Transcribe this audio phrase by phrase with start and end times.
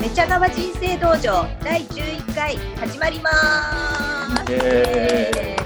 [0.00, 3.30] めちゃがわ人生道場第11回始まりま
[4.46, 4.52] す。
[4.52, 5.60] ええー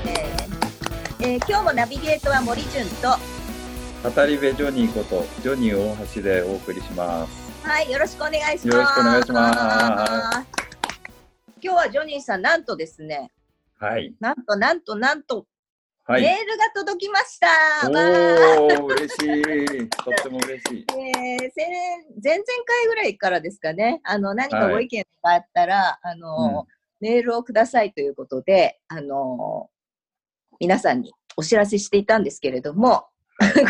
[1.48, 7.66] 今日もナビゲートは森潤と、ー、語り部ジョニーことジョニー大橋でお送りします。
[7.66, 8.68] はい、よろしくお願いします。
[8.68, 10.48] よろしくお願いします。
[11.62, 13.30] 今日はジョニーさん、なんとですね、
[13.78, 14.14] はい。
[14.20, 15.46] なんとなんとなんと、
[16.06, 16.22] はい。
[16.22, 17.48] メールが届きました。
[17.88, 19.14] おお、嬉し
[19.84, 19.88] い。
[19.88, 20.86] とっても嬉しい。
[20.92, 21.70] えー、先
[22.22, 26.66] 前々回ぐらいからですかね、あの何かはいご意見があったら、あの
[27.00, 29.70] メールをくださいということで、あの
[30.60, 33.06] 皆さんにお知らせしていたんですけれども、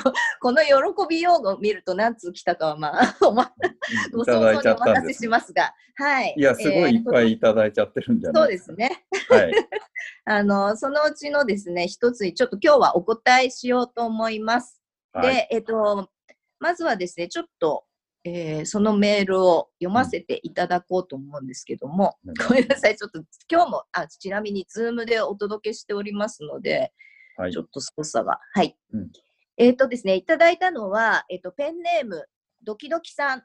[0.03, 0.73] こ この喜
[1.09, 3.17] び用語を見ると何通来たかは、まあ、
[4.13, 5.29] ご想像にお任せし。
[5.29, 6.35] ますが、はい。
[6.37, 9.07] いや、すごいいっぱいいただいちゃってるんじゃそないうですね。
[9.31, 9.53] はい。
[10.27, 14.83] あの、そのうちのですね、一つにちょっと今日はお答えしようと思います。
[15.13, 15.35] はい。
[15.35, 16.11] で、えっと、
[16.59, 17.85] まずはですね、ちょっと、
[18.27, 26.93] えーそのメールを読ませていただこうと思うんですけども、うんごめんなさい、ちょっと今日も、あ、ちなみにズームでお届けしておりますので、
[27.37, 27.63] はいちょ。
[27.63, 28.39] っと操作が。
[28.53, 28.77] はい。
[28.93, 29.11] うん
[29.57, 32.27] えっ、とですね、いただいたのは、えっ、と、ペンネーム、
[32.63, 33.43] ドキドキさん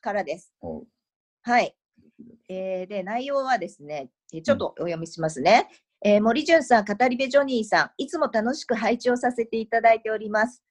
[0.00, 0.52] からです。
[0.60, 0.84] お
[1.42, 1.76] はい。
[2.48, 5.68] えーで、内容はですね、えーちょっとお読みしますね。
[6.02, 10.62] えー森潤さん、語り部ジョニーさん、いつも楽しく配置をさせていただいております。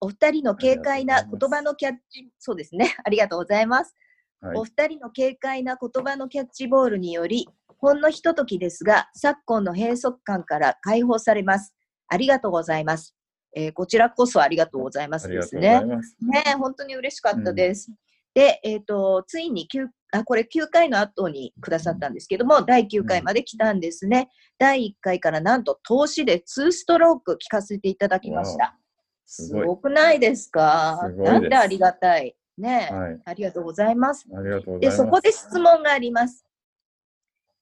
[0.00, 3.94] お二人の軽快な言葉のキャッチ、そうですね、 ありがとうございます。
[4.40, 4.64] はいお。
[4.64, 7.48] 二人の軽快な言葉のキャッチボールにより、
[7.78, 11.74] ほんのひとときですが、昨今の閉塞感から解放されます。
[12.08, 13.14] ありがとうございます。
[13.54, 15.82] えーこちらこそありがとうございますですね。
[15.84, 16.00] ね
[16.46, 17.90] え本当に嬉しかったです。
[18.34, 24.30] で、えっ、と、ついに9、あ、これ9回の後にくださったんですけども、第9回まで来たんですね。
[24.58, 28.78] 第1回からなんと投資で2ストローク聞かせていただきました。
[29.26, 30.98] すすごくないですか？
[31.16, 32.34] なんてありがたい？
[32.56, 33.20] ねえ、はい。
[33.26, 34.26] ありがとうございます。
[34.80, 34.90] で。
[34.90, 36.46] そこで質問があります。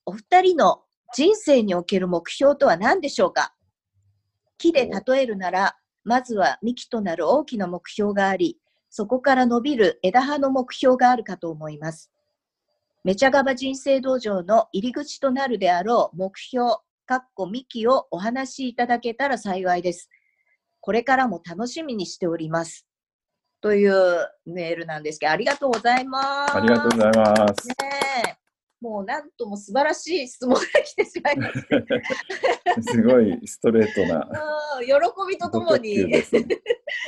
[0.06, 0.82] お二人の
[1.14, 3.54] 人生における目標とは何でしょうか？
[4.58, 12.10] 木で例えるなら、まずは幹となる大きな目標があり、そこから伸びる枝葉の目標があるかと思います。
[13.04, 20.10] めちゃがば人生道場の入り口となるであろう目標、かっこ幹をお話しいただけたら幸いです。
[20.80, 22.86] これからも楽しみにしております。
[23.60, 26.56] というメールなんですけど、ありがとうございます。
[26.56, 27.68] ありがとうございます。
[27.68, 27.74] ね
[28.26, 28.39] え
[28.80, 32.82] もうなんとも素晴らしい質問が来てしまいました。
[32.92, 34.26] すごいストレートな。
[34.78, 34.94] うん喜
[35.28, 36.24] びとともに、ね。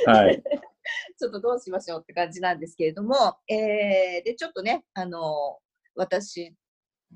[0.05, 0.43] はい。
[1.17, 3.15] ちょっとどうしましょうって感じなんですけれども、
[3.47, 5.59] えーで、ちょっとね、あの
[5.95, 6.53] 私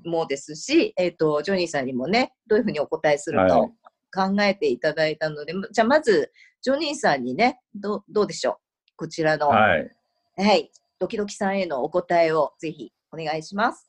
[0.04, 3.68] もですし、えっ、と、ジョニーさんにもね、どういうふうにお答えするかを
[4.12, 8.96] 考えていただいたので、じゃあまず、ジョニーさんにね、どうどうでしょう？
[8.96, 9.90] こちらの、はい、
[10.36, 10.72] はい。
[10.98, 13.87] ドキドキさんへのお答えをぜひお願いします。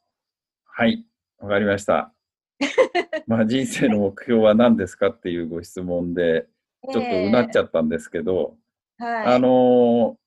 [0.80, 1.06] はい。
[1.40, 2.14] わかりました。
[3.28, 6.48] まあ人生の目標は何ですかっていうご質問で、
[6.90, 9.26] ちょっとうなっちゃったんですけど、ゃはい。
[9.36, 10.18] あの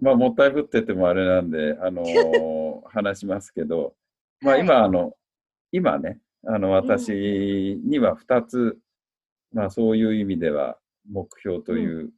[0.00, 3.94] ーまあ、もったいぶっててもあれなんで、あのー 話しますけど、
[4.40, 5.16] まあ、はい今、あの、
[5.70, 7.12] 今ね、あの、私
[7.84, 8.80] には2つ、
[9.52, 10.76] まあ、そういう意味では、
[11.08, 12.10] 目標という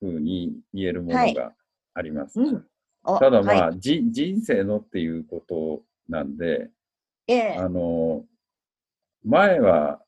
[0.00, 1.54] ふうに言えるものはいが
[1.94, 2.38] あります。
[2.38, 2.66] うん
[3.06, 6.70] おただ、まあ、人生のっていうことなんで、
[7.26, 7.56] ええ。
[7.58, 8.24] あの、
[9.24, 10.02] 前は、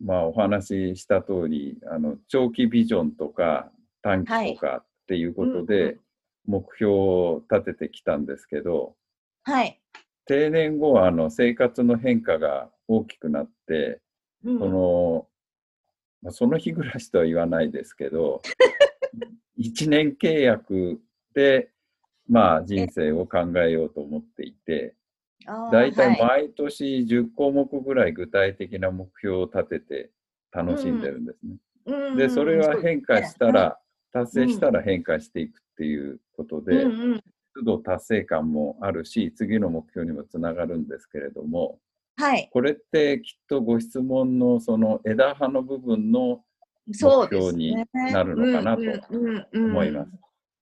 [0.00, 3.70] まあ、お話しした通り、あの、長期ビジョンとか
[4.02, 5.98] 短期とかっていうことで、
[6.46, 8.94] 目標を立ててきたんですけど、
[9.42, 9.80] はい。
[10.26, 14.00] 定年後は、あの、生活の変化が大きくなって、
[14.44, 14.58] うん。
[14.58, 15.28] その、
[16.22, 18.42] まあ、その日暮らしとは言わないですけど、
[19.58, 21.00] 1年契約
[21.34, 21.70] で、
[22.28, 24.94] まあ、人生を考えようと思っていて、
[25.72, 30.10] 大体はい毎年10項目ぐらい具体的な目標を立てて
[30.52, 31.56] 楽しんでるんですね。
[31.86, 33.78] うんで、それは変化したうんら、
[34.12, 37.20] 達成したら変化していくっていうことで、うんうん
[37.58, 41.78] 都度達成感もあるし、次の目標にもつながるんですけれども、
[42.16, 42.50] はい。
[42.52, 46.42] これってきっとご質問のその枝葉の部分の
[46.86, 47.52] 目標ね。
[47.52, 47.76] に
[48.12, 50.10] なるのかなと思思います。。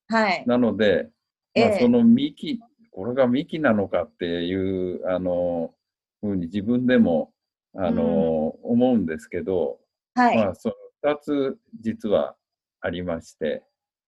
[0.09, 0.45] はい。
[0.47, 1.11] なので、
[1.57, 2.61] まあ、ええその幹、
[2.95, 4.55] これが幹なのかってい
[4.95, 5.75] う、あの、
[6.21, 7.33] ふうに自分でも、
[7.75, 9.81] あの、思うんですけど、
[10.15, 10.37] はい。
[10.37, 10.69] まあ、そ
[11.03, 12.37] の2つ実は
[12.81, 13.65] ありまして、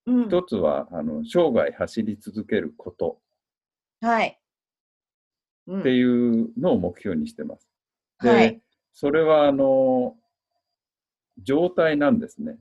[0.06, 3.18] うん1つは、あの、生涯走り続けること
[4.00, 4.40] はい。
[5.66, 7.68] うんっていうのを目標にしてます。
[8.22, 8.62] で、はい。
[8.92, 10.14] それは、あの、
[11.42, 12.56] 状態なんですね。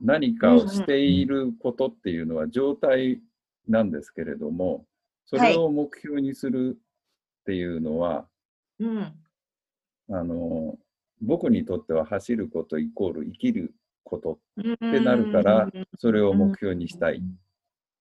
[0.00, 3.20] 何かをしていることっていうのは状態
[3.68, 4.86] なんですけれども、
[5.26, 8.26] それを目標にするっていうのは、
[8.78, 9.12] うん。
[10.10, 10.78] あの、
[11.20, 13.74] 僕にとっては走ることイコール生きる
[14.04, 15.68] ことっってなるから、
[15.98, 17.22] それを目標にしたい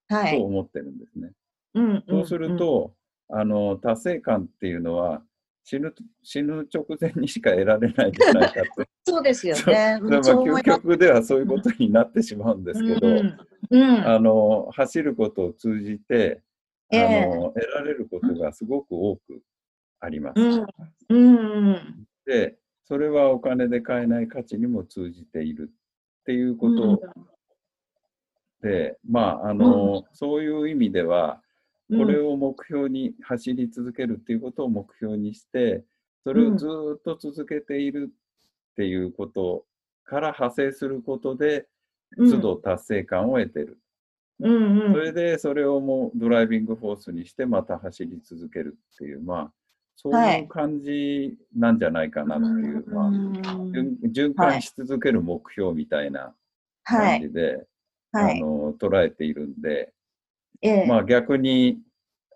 [0.07, 0.37] はい。
[0.37, 1.31] と思ってるんですね。
[1.73, 2.93] うんそうする、と、
[3.29, 5.21] あの、達成感っていうのは
[5.65, 8.85] 死ぬ、死ぬ直前にしか得られないんじゃないかと。
[9.03, 9.99] そうですよね。
[10.01, 13.37] まあ究極ではそういうことになってしまうんですけど、うん
[13.71, 16.41] うんあの、走ることを通じて、
[16.91, 17.25] あええ。
[17.27, 19.41] の、得られることがすごく多く
[19.99, 20.41] あります。
[21.09, 22.07] うん。
[22.25, 27.01] で、それはお金で買えない価値にも通じているっていうこと。
[28.61, 31.41] で、まあ、あの、そういう意味では、
[31.89, 31.99] うん。
[31.99, 35.83] これを目標に走り続けるっていうことを目標にして、
[36.23, 39.65] それをずーっと続けているっていうこと
[40.03, 41.67] から派生することで、
[42.17, 42.31] うん。
[42.31, 43.79] 都度達成感を得てる。
[44.39, 49.51] うんうんそれで、それをもうドライビングフォースにして、また走り続けるっていう、まあ、
[49.95, 53.31] そうはいいう感じなんじゃないかなっていう、まあ、うん
[53.71, 56.33] 循循環し続ける目標みたいな
[56.83, 57.19] はい。
[57.21, 57.65] 感じで、
[58.11, 58.37] はい。
[58.41, 59.93] あの捉えているんで、
[60.61, 61.79] ええまあ逆に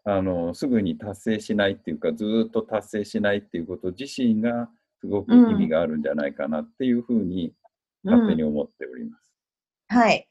[0.06, 4.70] あのすぐに達成しないっていうかずーっと達成しないっていうこと自身が
[5.02, 7.54] すごく意味があるんじゃないかなっていうふうに
[8.04, 9.32] 勝手に思っております。
[9.90, 10.29] はい。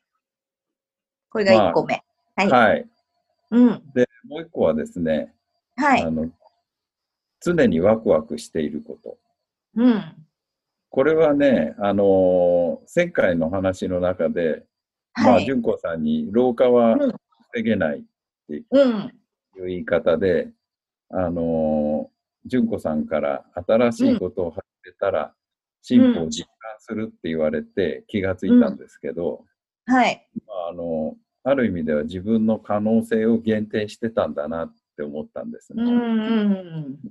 [1.30, 2.02] これが1個目。
[2.36, 2.48] はい。
[2.48, 2.88] はい。
[3.50, 3.82] うん。
[3.94, 5.34] で、もう一個はですね、
[5.76, 6.10] はいあ。
[6.10, 6.30] の
[7.40, 9.19] 常にワクワクしていること。
[9.76, 10.02] うん。
[10.90, 14.64] これはね、あの前回の話の中で、
[15.14, 15.44] まあ、はい。
[15.44, 17.14] 純子さんに老化はうん
[17.52, 18.04] 防げない
[18.48, 19.12] うん。
[19.54, 20.50] という言い方で、
[21.10, 25.34] あのー、純子さんから新しいことを始めたら、
[25.82, 29.44] 進歩を実感するって言われて気がついたんですけど、
[29.88, 30.29] はい。
[30.46, 35.82] まあ、あのある意味では自分の可能性を限定してたんだなって思ったんですね。
[35.82, 35.99] うんうん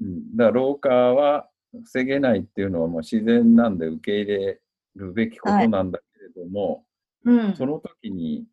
[0.01, 1.49] うんだから老化は
[1.83, 4.59] 防げないっていうのはもう自然なんで受け入れ
[4.95, 6.85] るべきことなんだけれども、
[7.25, 7.39] うん。
[7.39, 7.55] うん。
[7.55, 8.45] その時に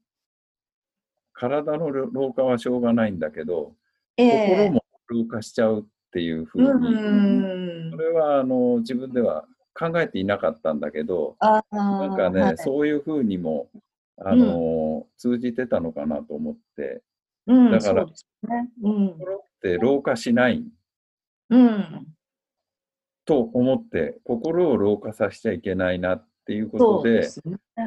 [1.33, 3.73] 体の老化はしょうがないんだけど、
[4.17, 7.97] ええ心も老化しちゃうっていうふううに、んそ。
[7.99, 9.45] れはあの自分では
[9.75, 11.37] 考えていなかったんだけど。
[11.41, 11.59] な
[12.07, 13.69] んかね、はいそういうふうにも
[14.19, 17.03] あの、通じてたのかなと思って、
[17.47, 17.71] うん。
[17.71, 18.07] だから。
[18.07, 20.65] 心って老化しない
[21.51, 22.07] うん。
[23.25, 27.29] と思って、心を老化させちゃいけないなっていうことで。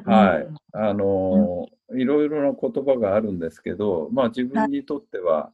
[0.05, 5.51] はいうんあのいろいろな言葉があるんですけど、まあ自分にとっては、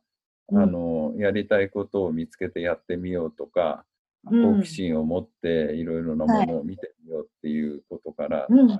[0.49, 3.85] うんあのやりたいことを見つけてやってみようとか、
[4.29, 8.79] うん好奇心を持っていろいろなものを見てみようっていうことから、うん。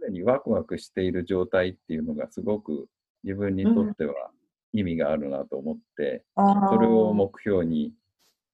[0.00, 2.88] 常にワクワクしている状態っていうのがすごく
[3.24, 4.30] 自分にとっては
[4.72, 6.24] 意味があるなと思って。
[6.36, 7.92] それを目標に、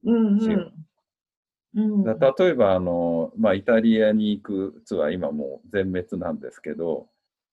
[0.04, 0.70] うんしよ
[1.74, 1.94] うん。
[1.94, 2.04] うん。
[2.04, 7.08] だ例えばあの、まあ、イタリアに行くツアー今もう全滅なんですけど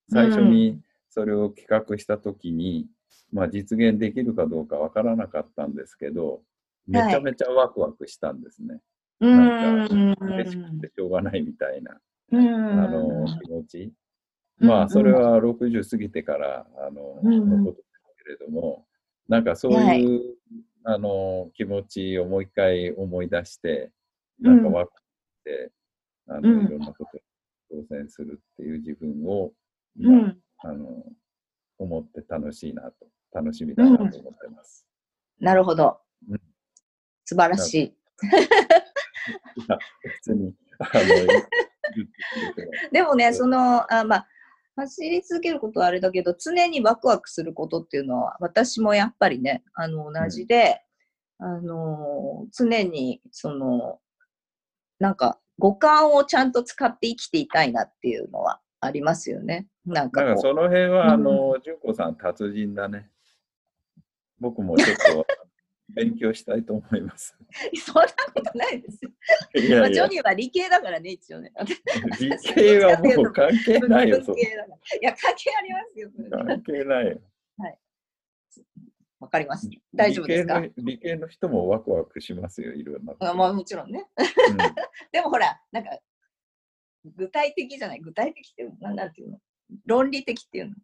[0.10, 0.80] 最初に
[1.10, 2.88] それを企画した時に、
[3.32, 6.42] まあ、実現できるかどうかわからなかったんですけど
[6.88, 8.80] めちゃめちゃワクワクしたんですね。
[9.20, 10.16] うん。
[10.20, 11.98] 嬉しくてしょうがないみたいな、うん。
[12.32, 13.84] あの気持ち。
[14.60, 18.86] うんまあ、それは60過ぎてから、あの、うんのことですけれども、
[19.28, 20.36] なんかそうはいいう、
[20.84, 23.92] あの、気持ちをもう一回思い出して、
[24.40, 25.72] なんかワクワクして、
[26.28, 27.18] あの、うんいろんなこと
[27.74, 29.52] に挑戦するっていう自分を、う
[29.98, 30.38] 今、ん。
[30.60, 31.04] あの、
[31.80, 34.86] 思って楽しいなと、楽しみだなと思ってます。
[35.40, 36.42] なるほどうん。
[37.26, 37.84] 素晴らしい。
[37.84, 37.92] い
[39.68, 41.71] や別に、あの、
[42.92, 44.28] でもね、うんその、あまあ、
[44.76, 50.82] 走り続けることはあれだけど、常にワクワクすることっていうのは、私もやっぱりね、あの、同じで、
[51.40, 54.00] あの、常に、その、
[55.00, 59.68] なんか、五感をちゃんと使って生きていたいなっていうのはありますよね。
[59.86, 63.10] なんかこなんかその辺は、うんあの、純子さん達人だね。
[64.40, 65.26] 僕もちょっと
[65.96, 67.36] 勉強したいと思います。
[67.74, 69.12] う、 そんなことないですよ。
[69.56, 71.52] いまあ、やいや、ジョニーは理系だからね、一応ね。
[72.20, 74.38] 理系はもう関係ないよ、そい
[75.02, 76.12] や、関係ありますよ。
[76.46, 77.22] 関係ないよ。
[79.20, 79.70] わかります。
[79.94, 80.60] 大丈夫ですか？
[80.62, 83.14] 理系の理系の人もワクワクしますよ、いろんな。
[83.20, 84.08] あまあもちろんね。
[84.18, 84.58] うん
[85.12, 86.00] でもほら、なんか、
[87.06, 88.00] 具体的じゃない？
[88.00, 88.78] 具体的っていうの？
[88.80, 89.40] なんなんていうの？
[89.86, 90.76] 論理的っていうの？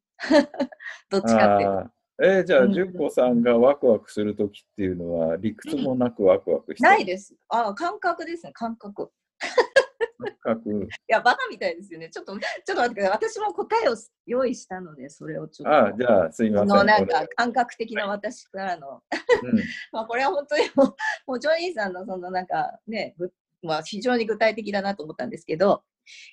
[1.10, 1.92] どっちかっていうと。
[2.24, 7.36] えーじゃあ、うん純子さんがワクワクするときっていうのは、理屈もなくワクワクしてるないです。
[7.50, 9.12] あ感覚ですね、感覚。
[10.18, 10.70] 深く。
[10.84, 12.10] いや、バカみたいですよね。
[12.10, 13.30] ちょっと、ちょっと待ってください。
[13.30, 13.96] 私も答えを
[14.26, 15.76] 用意したので、それをちょっと。
[15.76, 16.68] ああ、じゃあ、すいません。
[16.70, 19.04] のなんか感覚的な私からの、
[19.44, 19.60] うん
[19.92, 20.96] まあこれは本当にもう、
[21.28, 23.32] もうジョニーさんのそのなんかね、ぐ
[23.62, 25.84] まあ、非常に具体的だなと思ったんですけど、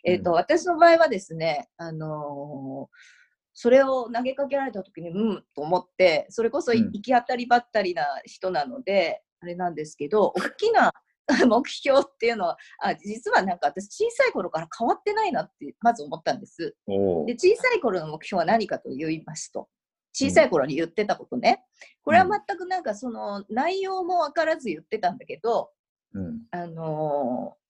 [0.04, 3.23] えっ、と、うん私の場合はですね、あのー
[3.54, 10.92] それを投げかけられた時に、うんと思って、それこそ行き当たりばったりな人なので、あれなんですけど、大きな
[11.48, 16.76] 目標っていうのは、あ実はなんか私小さい頃から変わってないなってまず思ったんです。
[16.86, 19.68] で小さい頃の目標は何かと言いますと
[20.12, 21.64] 小さい頃に言ってたことね、
[22.02, 25.70] これは全くなんかその内容も分からず言ってたんだけど、
[26.12, 26.42] うん。
[26.50, 27.64] あのー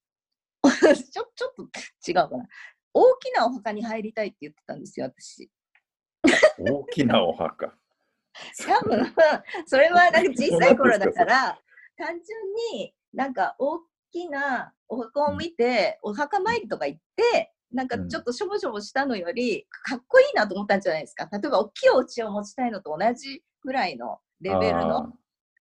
[1.13, 1.63] ちょちょっと
[2.09, 2.49] 違うかな。
[2.95, 5.51] 大きなお墓に入りたいって言ってたんですよ私
[6.59, 7.75] 大きなお墓。
[8.67, 9.15] 多分
[9.67, 11.59] それはなんか小さい頃だから
[11.97, 12.21] 単純
[12.73, 21.29] になんか大きなお墓を見て、お墓参りとか行ってなんかちょっとしょぼしょぼしたのよりかっこいいなと思ったんじゃないですか。
[21.33, 25.09] 例えば大きいお家を持ちたいのと同じぐらいのレベルのあ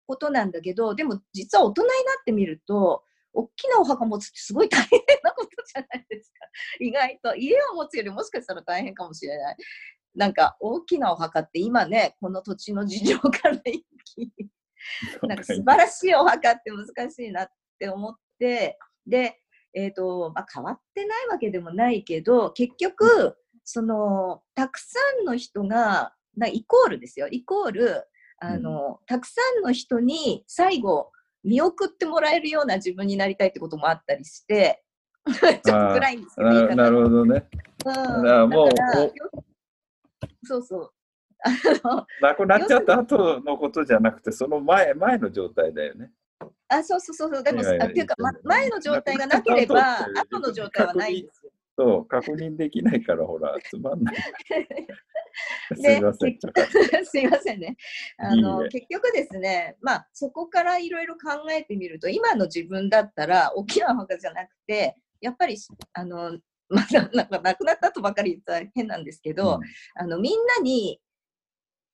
[0.07, 3.03] ことなんだけどでも実は大人になってみると
[3.33, 6.47] 大きなお墓持つってすごい大変なことじゃないですか。
[6.81, 9.57] 意外と家を持つよりもしかしたら大変かもしれない
[10.15, 19.39] なんか大きなお墓って今ねこの土地の事情から一気にーなんか素晴らしいお墓って難しいなって思って、で、
[19.75, 28.05] えっ、と、まあ、変わってないわけでもないけど、結局、その、たくさんの人が、なイコールですよ、イコール、
[28.39, 31.11] あの、たくさんの人に最後、
[31.45, 34.83] 見送ってもらえるような自分になりたいってこともあったりして、
[35.27, 37.49] ちょっと暗いんですけど、ななるほどね。
[37.85, 37.95] うん。
[37.95, 38.69] だからもう
[40.45, 40.93] そうそう。
[41.45, 41.51] あ
[41.85, 46.13] の亡くなっちゃった後のことじゃなくて、その前前の状態だよね。
[46.69, 51.53] あ、そうそうそうそう、でも、いやいやあっていうか、ま前の状態がなければ、後の状態はないんですよ。
[51.77, 54.17] そう、確認できないから、ほら、つまんない。
[55.75, 56.39] すでいません。
[56.39, 56.53] 結
[57.11, 57.77] すいませんね。
[58.19, 65.57] あの結局ですね、まあ、そこからいろいろ考えてみると、今の自分だったら、大きな墓じゃなくて、やっぱり、
[65.95, 66.39] あの、
[66.73, 69.61] まあ、なんか亡くなったとばかり言ったら変なんですけど、
[69.95, 71.01] あのみんなに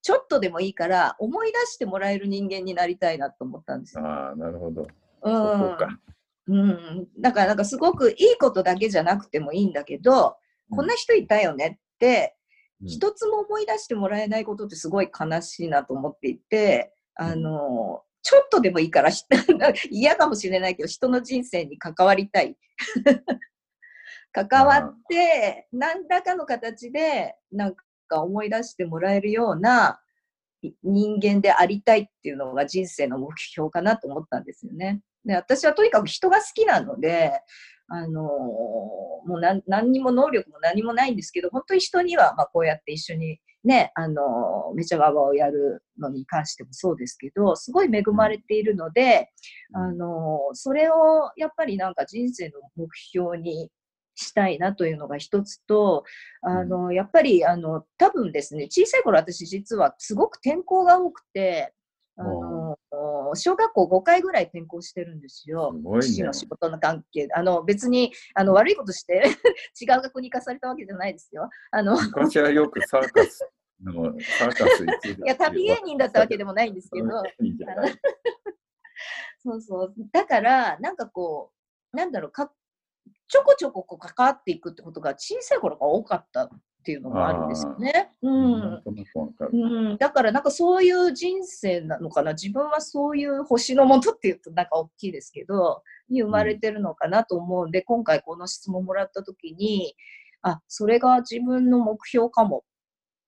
[0.03, 4.07] ちょっとでもいいから思い出してもらえる人間になりたいなと思ったんですよ。
[4.07, 4.83] ああ、なるほど。
[4.83, 4.87] う
[5.23, 5.77] そん。
[6.51, 10.37] うん、だからなんかすごくいいことだけじゃなくてもいいんだけど、
[10.71, 12.39] こんな人いたよねって、うん
[12.87, 19.25] 一つも思い出してもらえないことってすごい悲しいなと思っていて、あの、ちょっとでもいいから、ひ
[19.91, 22.57] 嫌かもしれないけど、人の人生に関わりたい。
[24.47, 27.75] 関わって、何らかの形で、なん
[28.09, 30.01] か思い出してもらえるような
[30.63, 35.01] い人間でありたいっていうのが人生の目標かなと思ったんですよね。
[35.25, 37.33] で私はとにかく人が好きなので、
[37.91, 49.31] あのもう何何にも能力も何もないんですけど、本当に人にはまあこうやって一緒にね、あのめちゃわわをやるのに関してもそうですけど、すごい恵まれているので、
[49.73, 53.71] あのそれをやっぱりなんか人生の目標に
[54.19, 56.05] したいなというのが一つと、
[56.43, 61.73] あのやっぱりあの多分ですね、小さい頃私実はすごく転校が多くて、
[62.17, 62.77] あの
[63.35, 65.73] 小学校5回ぐらい転校してるんですよ。
[65.73, 67.35] すごいね父の仕事の関係で。
[67.35, 69.23] あの別にあの悪いことして
[69.81, 71.49] 違う学校に行かされたわけじゃないですよ。
[71.71, 73.49] あの昔はよくサーカス
[73.85, 77.09] いや旅芸人だったわけでもないんですけど、
[79.39, 79.95] そうそう。
[80.13, 81.53] だから、なんかこ
[81.93, 82.53] う、なんだろうか、
[83.29, 86.51] ちょこちょここう関わっていくってことが小さい頃が多かったっ
[86.85, 88.11] ていうのがあるんですよね。
[88.23, 89.51] うなん。
[89.53, 92.33] うん、だからなんかそういう人生なのかな。
[92.33, 99.95] 自分はそういう星のもとっていうとなんか大きいですけどに生まれてるのかなと思うんで、今回この質問もらった時に
[100.43, 102.65] あそれが自分の目標かも。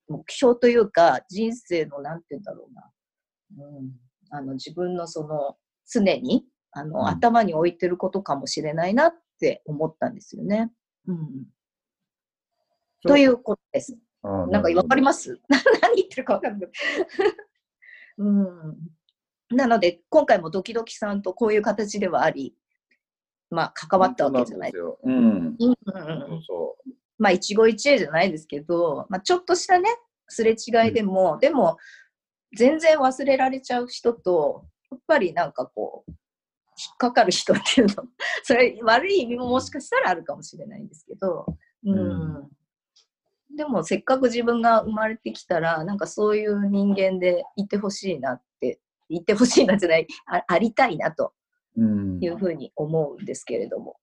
[0.08, 2.90] 目標というか人生のなんて言うんだろうな、
[3.64, 3.90] うん、
[4.30, 5.56] あの自分のその
[5.88, 10.70] 常にあの、うん頭に置いてることかもしれないなって思ったんですよね。
[11.06, 11.46] うん、
[13.02, 13.98] ということです。
[14.22, 15.40] なんかわかりまます
[15.82, 16.70] 何言ってるかわかんない。
[18.18, 18.78] うん。
[19.50, 22.54] なので、今回もドキドキさんとこういう形ではあり、
[23.48, 24.72] まあ、関わったわけじゃない。
[24.72, 24.98] よ。
[25.02, 25.12] うん。
[25.14, 26.76] うんうんそううんそ
[27.18, 29.88] まあ、一期一会じゃないですけど、まあ、ちょっとしたね、
[30.28, 31.76] すれ違いでも、でも、
[32.56, 36.16] 全然忘れられちゃう人と、やっぱりなんかこう、引
[36.92, 38.04] っかかる人っていうの、
[38.42, 41.46] それ悪い意味ももしかしたらあるかもしれないんですけど、
[41.84, 41.98] うん。
[41.98, 42.50] うん
[43.56, 51.32] でも、せっかく自分が生まれてきたら、なんかそういう人間でいてほしいなって、いてほしいなじゃないあ、ありたいなと
[51.76, 51.84] う。
[51.84, 52.24] うん。
[52.24, 53.96] いうふうに思うんですけれども。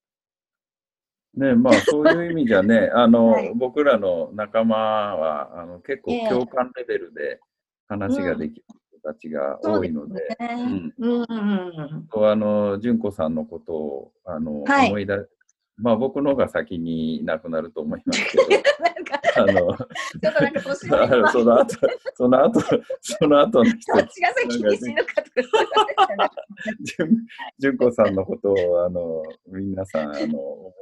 [1.34, 4.76] ねまあそういう意味じゃね、 あの、はい僕らの仲間
[5.16, 7.40] はあの結構ええ共感レベルで
[7.88, 8.66] 話ができる
[9.08, 11.28] 人たちが多いので、ねうんうんうん。
[11.28, 12.08] うん。
[12.12, 14.88] とあの純子さんのことをあの、はい。
[14.90, 15.18] 思い出
[15.80, 18.44] まあ僕の方が先に亡くなると思いますけど、
[18.82, 19.78] なんか、あの
[21.30, 21.76] その後、
[22.16, 22.60] その後、
[23.00, 26.32] その後の人どっちが先に死ぬかとか
[26.98, 27.28] 純
[27.60, 30.74] 純子さんのことをあの皆さんあの思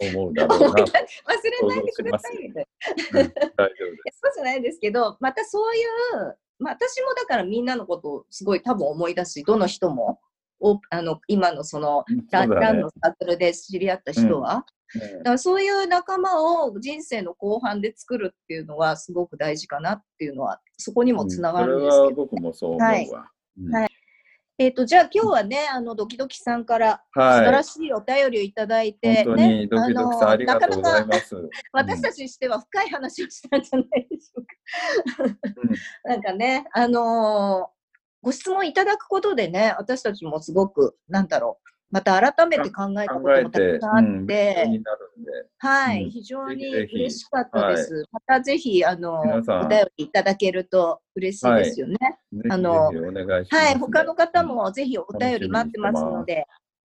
[0.00, 2.66] 思うだろうなと、忘れないでくださいみたい
[3.12, 3.20] な。
[3.20, 4.20] うん大丈夫です。
[4.22, 5.80] そうじゃないですけど、またそうい
[6.28, 10.20] う、まあ、私もだからみんなのことをすごい多分思い出すし、どの人も、
[10.60, 14.64] おあの今のそのランのサークルで知り合った人は、ね
[15.18, 21.96] だからそういう仲間を人生の後半で作るっていうのはすごく大事かなっていうのは、そこにもつながるんですけど。
[21.96, 22.86] それは僕もそう思うわ。
[22.86, 23.10] はい。
[23.58, 23.74] うん。
[23.74, 23.91] はい
[24.62, 27.64] えっ、と、じゃあ今日はね、あの、ドキドキさんから素晴らはい。
[27.64, 31.08] しいお便りをいただいて、本当ねにドキドキさんありがとうございす。
[31.08, 31.48] ます。
[31.72, 35.38] 私たちにしては深い話をしたんじゃないでしょうか。
[36.04, 37.82] なんかね、あのー
[38.24, 44.82] ご質問いただくことでね、私たちもすごく、なんだろう、また改めて考えたこともたくさんあって、うん、
[45.58, 46.10] はい、うん。
[46.10, 48.06] 非常に嬉しかったです。
[48.10, 51.98] またぜひ、あのお便りいただけると嬉しいですよね。
[52.32, 56.42] ぜひあのはい、他の方、もぜひお便り待ってますので、うん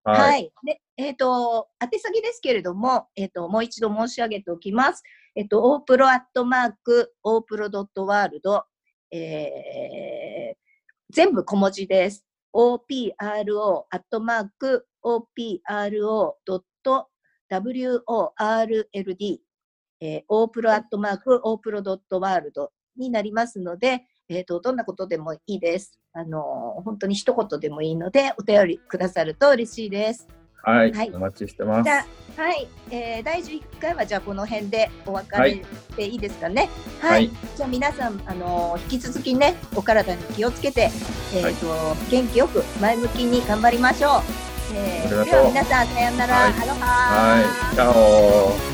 [0.03, 0.51] はい、はい。
[0.65, 5.03] で、えっ、と、宛先ですけれども、えっ、と、もう一度申し上げておきます。
[5.35, 8.63] えっ、と、オープロアットマーク、オープロドットワールド、
[9.11, 10.55] えー、
[11.11, 12.25] 全部小文字です。
[12.53, 17.07] opro アットマーク、opro ドット
[17.51, 18.85] world、
[20.03, 25.99] えー、オープロアットマーク、オープロドット world になりますので、えっ、と、どんなことでもいいです。
[26.13, 30.27] あの、本当に一言でもいいので、お便りくださると嬉しいです。
[30.63, 31.89] はい、はいお待ちしてますじ。
[31.89, 32.05] ゃ
[32.37, 35.61] あ、はい、えー、第11回はじゃあこの辺でお別れ
[35.97, 36.69] でいいですかね。
[36.99, 37.11] はい。
[37.11, 40.89] はいじゃあ皆さん、あのー引き続きね、お体に気をつけて、
[41.33, 44.50] えっ、と、元気よく前向きに頑張りましょう。
[44.73, 46.35] えー、では皆さん、さようなら。
[46.35, 48.70] はいアロハーはい、チャオ